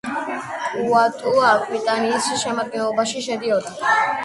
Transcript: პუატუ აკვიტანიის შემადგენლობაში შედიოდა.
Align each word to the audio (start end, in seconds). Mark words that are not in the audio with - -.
პუატუ 0.77 1.33
აკვიტანიის 1.51 2.31
შემადგენლობაში 2.47 3.25
შედიოდა. 3.29 3.79